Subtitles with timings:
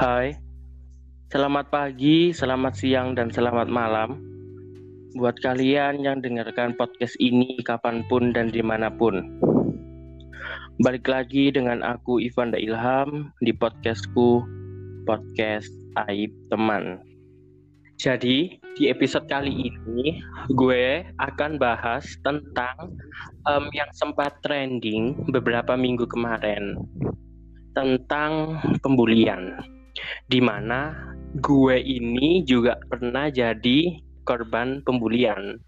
[0.00, 0.32] Hai,
[1.28, 4.16] selamat pagi, selamat siang, dan selamat malam
[5.12, 9.28] buat kalian yang dengarkan podcast ini kapan pun dan di mana pun.
[10.80, 14.40] Balik lagi dengan aku Ivan Da Ilham di podcastku,
[15.04, 15.68] podcast
[16.08, 17.04] Aib Teman.
[18.00, 20.24] Jadi di episode kali ini
[20.56, 22.96] gue akan bahas tentang
[23.44, 26.80] um, yang sempat trending beberapa minggu kemarin
[27.76, 29.60] tentang pembulian
[30.28, 30.94] di mana
[31.38, 35.58] gue ini juga pernah jadi korban pembulian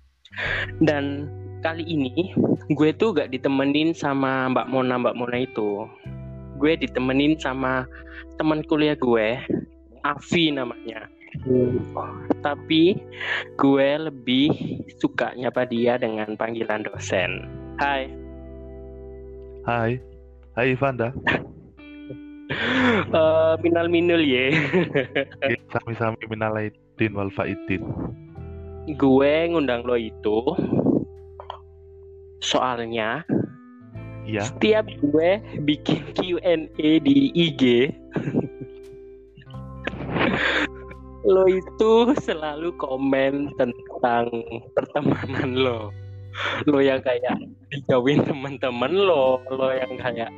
[0.82, 1.28] dan
[1.62, 2.34] kali ini
[2.74, 5.86] gue tuh gak ditemenin sama Mbak Mona Mbak Mona itu
[6.58, 7.86] gue ditemenin sama
[8.38, 9.38] teman kuliah gue
[10.02, 11.06] Avi namanya
[12.44, 12.98] tapi
[13.56, 14.52] gue lebih
[15.00, 17.48] suka nyapa dia dengan panggilan dosen.
[17.80, 18.12] Hai.
[19.64, 19.97] Hai.
[20.53, 21.16] Hai Ivanda.
[23.17, 24.53] uh, minal minul ye.
[25.75, 27.83] Sami-sami minal aidin wal faidin.
[28.98, 30.42] Gue ngundang lo itu
[32.42, 33.22] soalnya
[34.27, 34.42] ya.
[34.42, 37.94] setiap gue bikin Q&A di IG
[41.33, 44.27] lo itu selalu komen tentang
[44.75, 45.94] pertemanan lo
[46.66, 47.39] lo yang kayak
[47.70, 50.34] dijauhin teman-teman lo lo yang kayak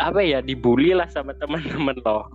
[0.00, 2.26] apa ya dibully lah sama teman-teman lo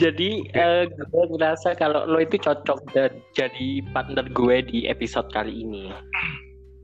[0.00, 5.64] jadi uh, gue ngerasa kalau lo itu cocok dan jadi partner gue di episode kali
[5.64, 5.92] ini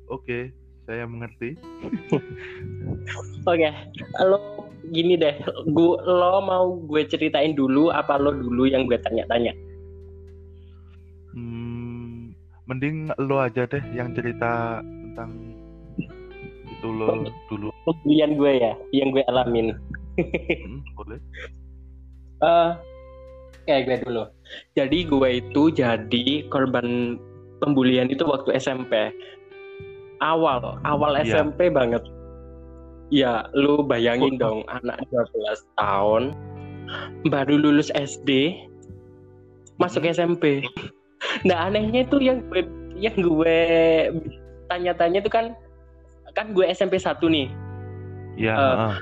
[0.09, 0.51] oke
[0.89, 1.57] saya mengerti
[2.13, 3.73] oke okay.
[4.25, 5.37] lo gini deh,
[5.73, 9.53] gua lo mau gue ceritain dulu apa lo dulu yang gue tanya-tanya?
[11.37, 12.33] Hmm,
[12.67, 15.48] mending lo aja deh yang cerita tentang
[16.85, 17.69] lo dulu.
[17.87, 19.75] Pembelian gue ya, yang gue alamin.
[20.19, 21.19] hmm, boleh.
[22.39, 22.79] Uh,
[23.67, 24.25] kayak gue dulu.
[24.79, 27.19] Jadi gue itu jadi korban
[27.59, 29.11] pembulian itu waktu SMP.
[30.19, 31.47] Awal, awal yeah.
[31.47, 32.03] SMP banget
[33.09, 34.41] Ya, lu bayangin oh.
[34.41, 36.37] dong anak 12 tahun
[37.29, 38.61] baru lulus SD
[39.81, 40.13] masuk hmm.
[40.13, 40.45] SMP.
[41.49, 42.69] Nah, anehnya itu yang gue
[43.01, 43.59] yang gue
[44.69, 45.57] tanya-tanya itu kan
[46.39, 47.51] kan gue SMP 1 nih.
[48.39, 48.95] Iya, uh,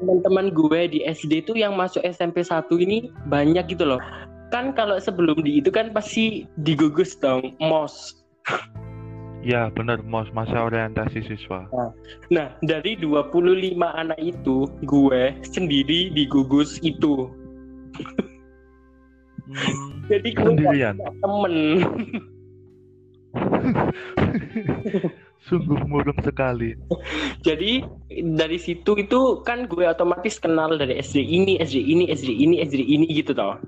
[0.00, 4.00] Teman-teman gue di SD itu yang masuk SMP 1 ini banyak gitu loh.
[4.48, 8.24] Kan kalau sebelum di itu kan pasti digugus dong, MOS.
[9.42, 11.66] Ya benar mos masa orientasi siswa.
[11.74, 11.90] Nah,
[12.30, 17.26] nah dari 25 anak itu gue sendiri di gugus itu.
[19.50, 20.94] Hmm, Jadi gue sendirian.
[21.20, 21.54] temen.
[25.50, 26.78] Sungguh murung sekali.
[27.42, 27.82] Jadi
[28.38, 32.78] dari situ itu kan gue otomatis kenal dari SD ini, SD ini, SD ini, SD
[32.78, 33.58] ini gitu tau.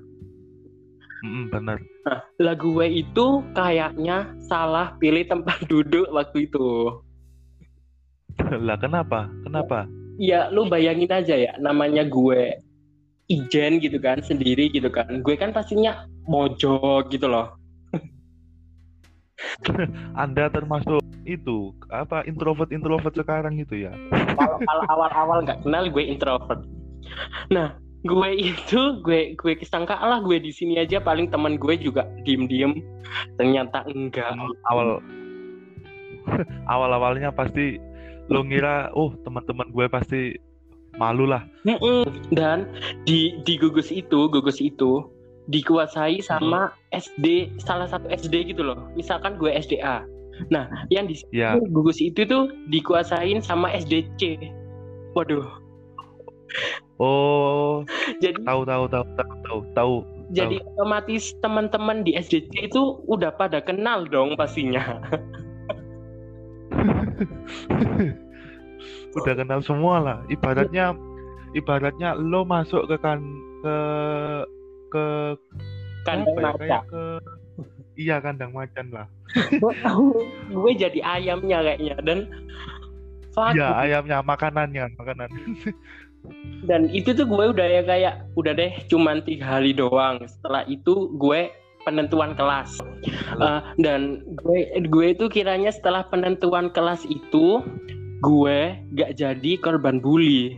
[1.25, 1.77] Mm, benar.
[2.05, 7.01] Nah, lagu gue itu kayaknya salah pilih tempat duduk waktu itu.
[8.45, 9.31] lah kenapa?
[9.47, 9.89] Kenapa?
[10.15, 12.55] Ya lu bayangin aja ya, namanya gue
[13.25, 15.25] Ijen gitu kan, sendiri gitu kan.
[15.25, 17.57] Gue kan pastinya mojok gitu loh.
[20.21, 23.93] Anda termasuk itu apa introvert introvert sekarang itu ya?
[24.89, 26.61] Awal-awal nggak kenal gue introvert.
[27.49, 32.05] Nah, gue itu gue gue kesangka lah gue di sini aja paling teman gue juga
[32.23, 32.73] diem diem
[33.41, 34.37] ternyata enggak.
[34.69, 35.01] Awal
[36.73, 36.89] awal.
[36.93, 37.81] Awalnya pasti
[38.29, 40.21] lo ngira oh teman-teman gue pasti
[41.01, 41.43] malu lah.
[42.31, 42.69] Dan
[43.09, 45.09] di di gugus itu gugus itu
[45.45, 46.97] dikuasai sama hmm.
[46.97, 47.25] SD
[47.61, 48.89] salah satu SD gitu loh.
[48.97, 50.05] Misalkan gue SDA
[50.51, 51.55] nah yang di ya.
[51.71, 54.51] gugus itu tuh dikuasain sama SDC
[55.15, 55.47] waduh
[56.95, 57.83] Oh,
[58.23, 59.95] jadi tahu tahu tahu tahu tahu tahu.
[60.31, 60.79] Jadi tahu.
[60.79, 65.03] otomatis teman-teman di SDC itu udah pada kenal dong pastinya.
[69.19, 70.17] udah kenal semua lah.
[70.31, 70.95] Ibaratnya
[71.51, 73.19] ibaratnya lo masuk ke kan
[73.59, 73.75] ke
[74.91, 75.35] ke
[76.07, 77.19] kandang ya, ke
[77.95, 79.07] iya kandang macan lah.
[80.51, 82.19] gue jadi ayamnya kayaknya dan
[83.35, 85.29] Iya ayamnya makanannya makanan.
[86.69, 90.23] dan itu tuh gue udah ya kayak udah deh cuman tiga hari doang.
[90.23, 91.51] Setelah itu gue
[91.83, 92.79] penentuan kelas.
[93.37, 97.61] Uh, dan gue gue itu kiranya setelah penentuan kelas itu
[98.23, 98.57] gue
[98.95, 100.57] gak jadi korban bully.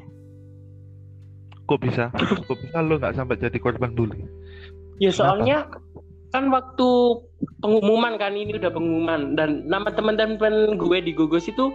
[1.68, 2.14] Kok bisa?
[2.48, 4.24] Kok bisa lo nggak sampai jadi korban bully?
[5.04, 5.68] Ya soalnya
[6.36, 6.90] kan waktu
[7.64, 9.34] pengumuman kan ini udah pengumuman.
[9.38, 11.72] Dan nama teman-teman gue di gugus itu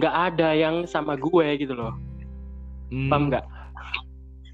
[0.00, 1.94] nggak ada yang sama gue gitu loh.
[2.92, 3.08] Hmm.
[3.10, 3.46] paham nggak?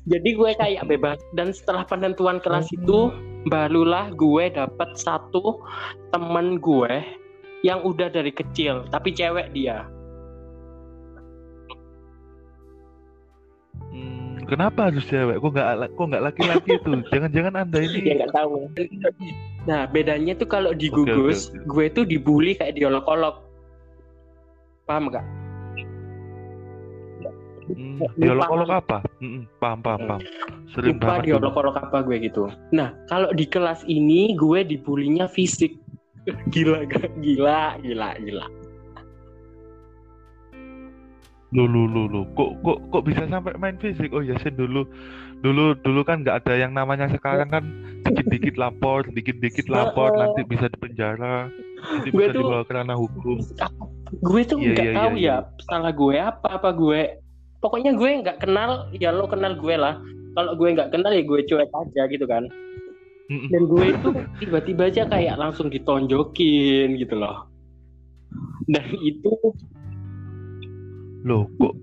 [0.08, 1.18] Jadi gue kayak bebas.
[1.36, 3.12] Dan setelah penentuan kelas itu
[3.48, 5.60] barulah gue dapet satu
[6.12, 7.04] temen gue
[7.64, 9.84] yang udah dari kecil tapi cewek dia
[14.50, 15.38] kenapa harus cewek?
[15.38, 16.90] Kok nggak kok nggak laki-laki itu?
[17.14, 18.66] Jangan-jangan anda ya ini nggak tahu
[19.68, 21.68] nah bedanya tuh kalau di Oke, oke, gugus oke.
[21.68, 23.44] gue tuh dibully kayak diolok-olok
[24.88, 25.26] paham nggak
[27.68, 28.98] hmm, dialog-alog apa?
[29.20, 30.22] Hmm, paham paham paham.
[30.72, 35.76] Sering lupa diolok-olok apa gue gitu nah kalau di kelas ini gue dibulinya fisik
[36.54, 37.12] gila gak?
[37.20, 38.46] gila gila gila
[41.50, 42.22] Lu lu lu lu.
[42.32, 44.14] Kok kok kok bisa sampai main fisik?
[44.14, 44.86] Oh ya sih dulu
[45.40, 47.64] dulu dulu kan nggak ada yang namanya sekarang kan
[48.04, 51.48] dikit-dikit lapor, dikit-dikit lapor nanti bisa dipenjara,
[51.80, 53.38] nanti Gue bisa tuh- dibawa ke ranah hukum.
[54.12, 57.00] gue tuh Iya, nggak iya, tahu iya, ya salah gue apa apa gue
[57.58, 59.98] pokoknya gue nggak kenal ya lo kenal gue lah.
[60.30, 62.46] Kalau gue nggak kenal ya gue cuek aja gitu kan.
[63.30, 64.08] Dan gue itu
[64.38, 67.46] tiba-tiba aja kayak langsung ditonjokin gitu loh.
[68.66, 69.30] Dan itu
[71.24, 71.74] Loh, kok?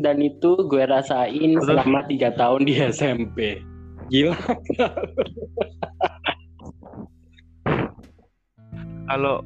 [0.00, 1.66] Dan itu gue rasain Terus?
[1.66, 3.62] selama tiga tahun di SMP
[4.08, 4.36] gila.
[9.04, 9.44] Kalau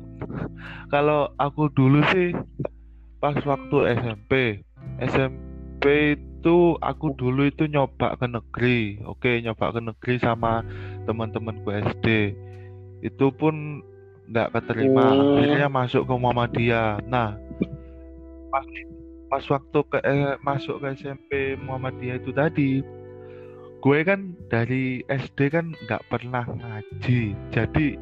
[0.88, 2.30] kalau aku dulu sih
[3.18, 4.62] pas waktu SMP
[5.02, 10.62] SMP itu aku dulu itu nyoba ke negeri oke nyoba ke negeri sama
[11.10, 12.38] teman-temanku SD
[13.02, 13.82] itu pun
[14.30, 15.10] nggak keterima.
[15.10, 15.42] Hmm.
[15.42, 17.02] akhirnya masuk ke Muhammadiyah.
[17.10, 17.34] Nah
[18.54, 18.66] pas
[19.28, 21.30] pas waktu ke eh, masuk ke SMP
[21.60, 22.70] Muhammadiyah itu tadi
[23.78, 27.36] gue kan dari SD kan nggak pernah ngaji.
[27.54, 27.94] Jadi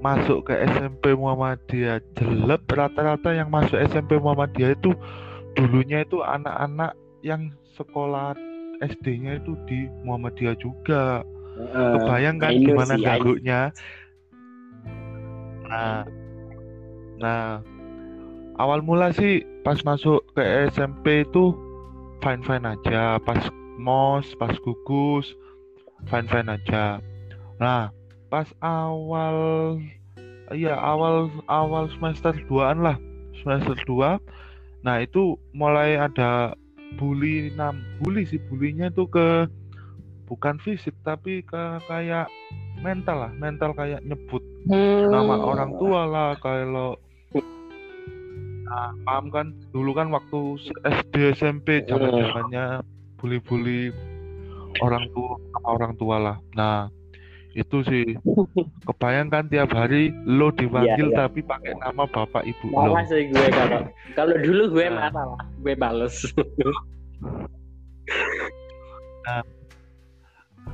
[0.00, 4.96] masuk ke SMP Muhammadiyah jelek rata-rata yang masuk SMP Muhammadiyah itu
[5.58, 8.32] dulunya itu anak-anak yang sekolah
[8.80, 11.22] SD-nya itu di Muhammadiyah juga.
[11.68, 13.60] Kebayang kan know gimana gaguknya
[15.72, 16.04] nah
[17.16, 17.64] nah
[18.56, 21.54] awal mula sih pas masuk ke SMP itu
[22.20, 23.16] fine fine aja.
[23.22, 23.40] Pas
[23.78, 25.28] mos pas gugus
[26.08, 26.98] fine fine aja.
[27.56, 27.88] Nah
[28.28, 29.36] pas awal
[30.52, 32.96] iya awal awal semester 2an lah.
[33.40, 34.18] Semester 2
[34.82, 36.58] nah itu mulai ada
[36.98, 39.46] bully nam bully sih bulinya itu ke
[40.26, 42.26] bukan fisik tapi ke kayak
[42.82, 43.32] mental lah.
[43.36, 45.10] Mental kayak nyebut Hmm.
[45.10, 46.30] nama orang tua lah.
[46.38, 46.94] Kalau
[48.72, 49.46] nah, paham kan?
[49.68, 50.40] Dulu kan waktu
[50.88, 52.64] SD SMP zaman zamannya
[53.20, 53.92] bully-bully
[54.80, 55.36] orang tua
[55.68, 56.36] orang tua lah.
[56.56, 56.88] Nah
[57.52, 58.16] itu sih.
[58.88, 61.20] Kebayang kan tiap hari lo dipanggil Iya, iya.
[61.28, 62.96] tapi pakai nama bapak ibu lo.
[63.04, 63.80] Sih gue kalau
[64.16, 65.12] kalau dulu gue Nah.
[65.12, 66.16] marah lah gue bales.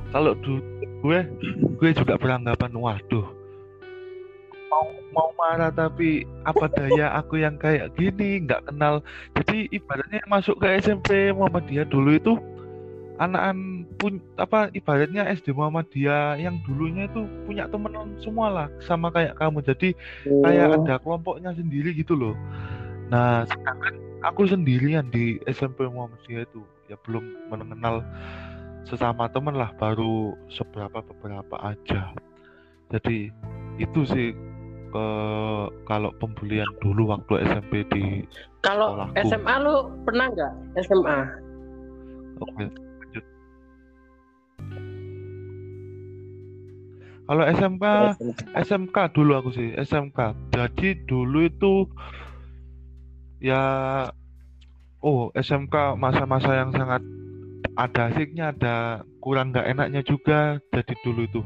[0.09, 0.63] Kalau dulu
[1.03, 1.19] gue
[1.79, 3.38] gue juga beranggapan waduh
[4.69, 9.01] mau mau marah tapi apa daya aku yang kayak gini nggak kenal.
[9.35, 12.33] Jadi ibaratnya masuk ke SMP Muhammadiyah dulu itu
[13.19, 19.35] anak-an pun apa ibaratnya SD Muhammadiyah yang dulunya itu punya temenan semua lah sama kayak
[19.35, 19.59] kamu.
[19.65, 22.35] Jadi kayak ada kelompoknya sendiri gitu loh.
[23.11, 28.05] Nah sedangkan aku sendirian di SMP Muhammadiyah itu ya belum mengenal
[28.87, 32.15] sesama temen lah baru seberapa beberapa aja.
[32.89, 33.29] Jadi
[33.77, 34.33] itu sih
[34.89, 35.07] ke
[35.85, 38.25] kalau pembulian dulu waktu SMP di
[38.65, 39.21] kalau sekolahku.
[39.29, 40.53] SMA lu pernah nggak?
[40.83, 41.19] SMA
[42.41, 43.23] oke lanjut.
[47.29, 47.85] Kalau SMK
[48.57, 50.19] SMK dulu aku sih SMK
[50.49, 51.85] jadi dulu itu
[53.39, 53.63] ya
[55.05, 57.05] oh SMK masa-masa yang sangat
[57.79, 61.41] ada asiknya ada kurang nggak enaknya juga jadi dulu itu.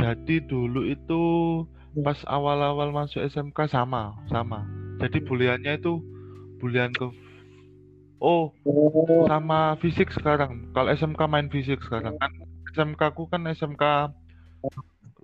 [0.00, 1.22] Jadi dulu itu
[2.00, 4.64] pas awal-awal masuk SMK sama sama
[4.96, 6.00] jadi buliannya itu
[6.56, 7.04] bulian ke
[8.22, 10.70] oh Oh, sama fisik sekarang.
[10.70, 12.30] Kalau SMK main fisik sekarang kan
[12.70, 14.14] SMK ku kan SMK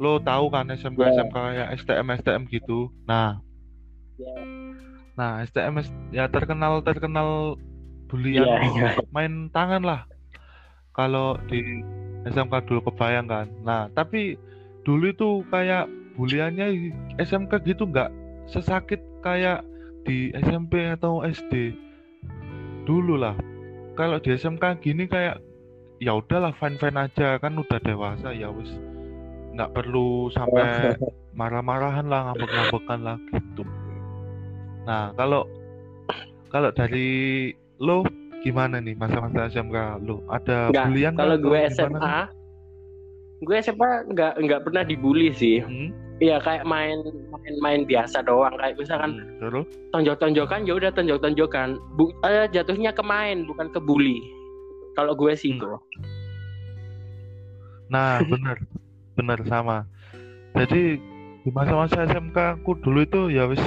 [0.02, 1.14] lo tahu kan SMK Ya.
[1.22, 2.90] SMK kayak STM STM gitu.
[3.06, 3.38] Nah,
[4.18, 4.34] Ya.
[5.14, 5.78] nah STM
[6.10, 7.54] ya terkenal terkenal
[8.10, 8.42] bulian
[8.74, 10.02] iya main tangan lah.
[10.90, 11.62] Kalau di
[12.26, 13.46] SMK dulu kebayang kan.
[13.62, 14.34] Nah, tapi
[14.82, 15.86] dulu itu kayak
[16.18, 16.90] buliannya
[17.22, 18.10] SMK gitu nggak
[18.50, 19.62] sesakit kayak
[20.02, 21.78] di SMP atau SD
[22.82, 23.38] dulu lah.
[23.94, 25.38] Kalau di SMK gini kayak
[26.02, 28.70] ya udahlah fine fine aja kan udah dewasa ya wis
[29.54, 30.94] nggak perlu sampai
[31.38, 33.62] marah-marahan lah ngambek-ngambekan lah gitu.
[34.86, 35.46] Nah kalau
[36.50, 38.02] kalau dari lo
[38.42, 40.22] gimana nih masa-masa SMK lu?
[40.30, 42.26] Ada Nggak, bulian kalau gue SMA nih?
[43.38, 45.94] gue SMA nggak nggak pernah dibully sih Hmm?
[46.18, 46.98] Iya kayak main
[47.30, 48.54] main main biasa doang.
[48.58, 49.62] Kayak misalkan Hmm,
[49.94, 51.78] tonjok-tonjokan ya udah tonjok-tonjokan.
[51.94, 54.18] Bu, eh, jatuhnya ke main bukan ke bully.
[54.98, 55.78] Kalau gue sih Hmm.
[57.88, 58.58] Nah, bener,
[59.14, 59.86] bener sama.
[60.58, 60.98] Jadi
[61.46, 63.62] di masa-masa SMK aku dulu itu ya wis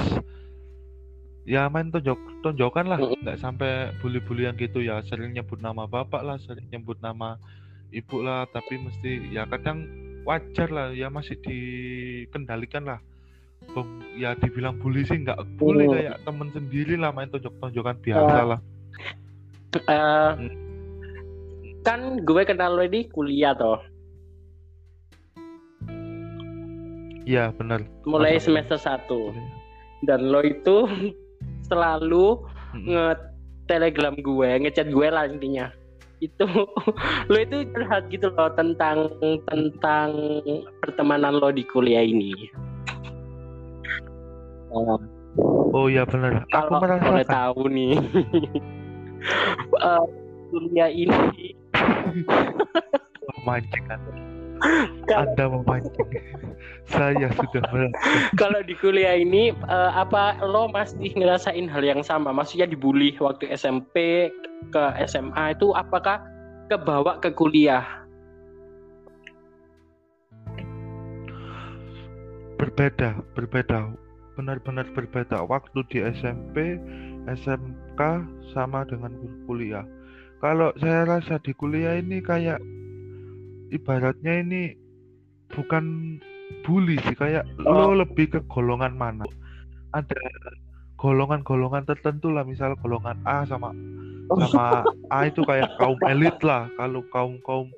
[1.48, 4.84] ya main tonjok tonjokan lah, nggak sampai bully-bulian gitu.
[4.84, 5.00] Ya.
[5.08, 7.40] Sering nyebut nama bapak lah, sering nyebut nama
[7.88, 9.88] ibu lah, tapi mesti ya kadang
[10.22, 12.98] wajar lah, ya masih dikendalikan lah.
[14.12, 15.92] Ya dibilang bully sih nggak bully Mm.
[15.92, 18.60] kayak temen sendiri lah main tonjok-tonjokan biasa lah.
[19.72, 20.32] Eh,
[21.80, 23.80] kan gue kenal lo ini kuliah toh
[27.22, 27.86] Iya bener.
[28.04, 29.32] mulai Masa- semester 1
[30.02, 30.84] dan lo itu
[31.68, 32.42] selalu
[32.74, 32.84] Mm-mm.
[32.84, 33.06] nge
[33.64, 35.70] telegram gue ngechat gue lah intinya
[36.22, 36.46] itu
[37.30, 39.10] lo itu curhat gitu loh tentang
[39.50, 40.14] tentang
[40.80, 42.32] pertemanan lo di kuliah ini
[44.72, 44.96] Oh,
[45.72, 46.44] Oh iya bener.
[46.52, 47.24] Aku merasakan.
[47.28, 47.92] tahu nih
[49.88, 50.04] eh,
[50.52, 51.56] kuliah ini
[53.36, 54.00] memancing kan.
[55.10, 56.10] Anda memancing.
[56.86, 58.34] Saya sudah merasakan.
[58.40, 63.50] kalau di kuliah ini eh, apa lo masih ngerasain hal yang sama maksudnya dibully waktu
[63.54, 64.28] SMP
[64.70, 66.22] ke SMA itu apakah
[66.70, 68.02] kebawa ke kuliah
[72.62, 73.90] Berbeda, berbeda.
[74.38, 75.42] Benar-benar berbeda.
[75.50, 76.78] Waktu di SMP,
[77.26, 78.00] SMK
[78.54, 79.82] sama dengan kul- kuliah.
[80.38, 82.62] Kalau saya rasa di kuliah ini kayak
[83.72, 84.76] ibaratnya ini
[85.48, 86.16] bukan
[86.62, 89.24] bully sih, kayak lo lebih ke golongan mana.
[89.96, 90.16] Ada
[91.00, 93.72] golongan-golongan tertentu lah, misal golongan A sama
[94.38, 96.68] sama A itu kayak kaum elit lah.
[96.76, 97.68] Kalau kaum kaum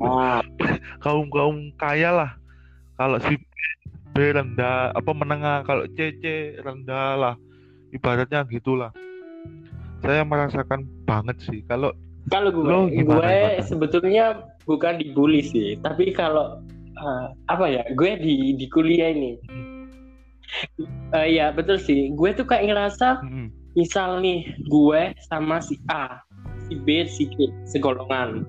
[0.00, 0.40] Ah,
[1.00, 2.30] kaum kaum kaya lah.
[2.96, 3.36] Kalau si
[4.12, 7.34] B rendah apa menengah, kalau C C rendah lah.
[7.90, 8.94] Ibaratnya gitulah.
[10.00, 11.60] Saya merasakan banget sih.
[11.68, 11.92] Kalau
[12.28, 13.64] kalau gue gimana, gue gimana?
[13.64, 14.24] sebetulnya
[14.68, 16.60] bukan dibully sih tapi kalau
[16.94, 19.40] eh, apa ya gue di di kuliah ini.
[21.14, 22.10] Eh, ya betul sih.
[22.12, 23.48] Gue tuh kayak ngerasa mm,
[23.78, 26.18] misal nih gue sama si A
[26.66, 28.44] si B si C segolongan.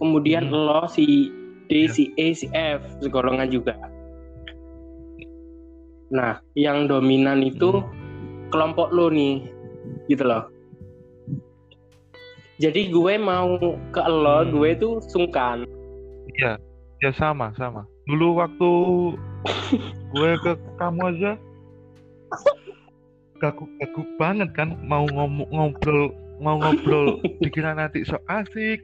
[0.00, 0.54] Kemudian Hmm.
[0.66, 1.28] lo si
[1.68, 1.92] D Ya.
[1.92, 3.76] si E si F segolongan juga.
[6.08, 7.84] Nah yang dominan itu
[8.48, 9.44] kelompok lo nih
[10.08, 10.48] gitu loh
[12.58, 13.56] jadi gue mau
[13.88, 14.50] ke lo Hmm.
[14.52, 15.62] gue tuh sungkan
[16.36, 16.58] ya
[17.14, 17.86] sama sama.
[18.04, 18.70] Dulu waktu
[20.14, 21.32] gue ke kamu aja
[23.38, 28.82] gaguk-gaguk banget kan mau ngomong ngobrol mau ngobrol dikira nanti sok asik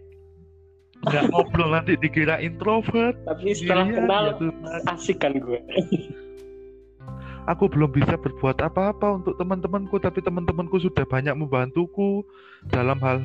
[1.05, 4.81] nggak ngobrol nanti dikira introvert tapi setelah Iya, kenal ya Tuhan.
[4.95, 5.59] asik kan gue
[7.51, 12.23] aku belum bisa berbuat apa-apa untuk teman-temanku tapi teman-temanku sudah banyak membantuku
[12.71, 13.21] dalam hal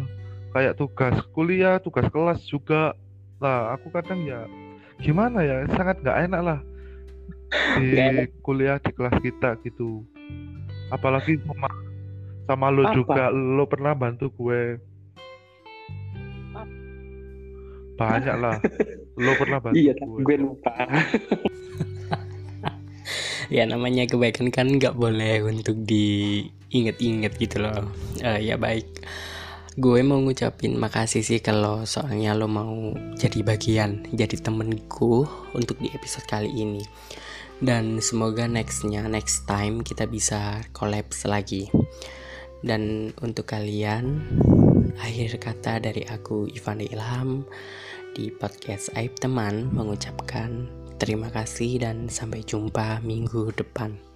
[0.53, 2.93] kayak tugas kuliah tugas kelas juga.
[3.39, 4.45] Lah aku kadang ya
[4.99, 6.59] gimana ya sangat nggak enak lah
[7.79, 8.29] di enak.
[8.43, 10.03] kuliah di kelas kita gitu.
[10.91, 11.69] Apalagi sama
[12.49, 12.93] sama lo Apa?
[12.97, 14.81] juga lo pernah bantu gue.
[17.99, 18.55] Banyak lah.
[19.19, 20.23] Lo pernah bantu iya gue.
[20.23, 20.71] gue lupa.
[23.49, 27.89] Ya namanya kebaikan kan nggak boleh untuk diinget-inget gitu loh.
[28.21, 28.85] Eh, ya baik
[29.77, 35.93] gue mau ngucapin makasih sih kalau soalnya lo mau jadi bagian jadi temenku untuk di
[35.93, 36.81] episode kali ini
[37.61, 41.69] dan semoga nextnya next time kita bisa collabs lagi
[42.65, 44.25] dan untuk kalian
[44.97, 47.29] akhir kata dari aku Ivan Ilham
[48.17, 54.08] di podcast Aib Teman mengucapkan Terima kasih dan sampai jumpa minggu depan.